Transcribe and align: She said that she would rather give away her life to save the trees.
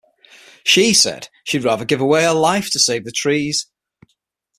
She 0.63 0.95
said 0.95 1.21
that 1.25 1.29
she 1.43 1.59
would 1.59 1.63
rather 1.65 1.85
give 1.85 2.01
away 2.01 2.23
her 2.23 2.33
life 2.33 2.71
to 2.71 2.79
save 2.79 3.05
the 3.05 3.11
trees. 3.11 3.67